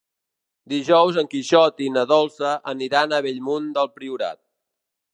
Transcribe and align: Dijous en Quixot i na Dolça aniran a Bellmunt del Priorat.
Dijous 0.71 1.19
en 1.23 1.29
Quixot 1.33 1.85
i 1.87 1.91
na 1.97 2.05
Dolça 2.13 2.57
aniran 2.75 3.17
a 3.19 3.23
Bellmunt 3.27 3.71
del 3.79 3.95
Priorat. 3.99 4.43